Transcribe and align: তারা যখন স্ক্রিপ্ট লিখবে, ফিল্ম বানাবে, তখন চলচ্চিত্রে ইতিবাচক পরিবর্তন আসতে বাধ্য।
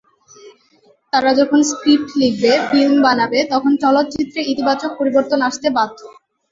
তারা 1.13 1.31
যখন 1.39 1.59
স্ক্রিপ্ট 1.71 2.09
লিখবে, 2.21 2.51
ফিল্ম 2.69 2.95
বানাবে, 3.05 3.39
তখন 3.53 3.71
চলচ্চিত্রে 3.83 4.39
ইতিবাচক 4.51 4.91
পরিবর্তন 4.99 5.39
আসতে 5.49 5.67
বাধ্য। 5.77 5.99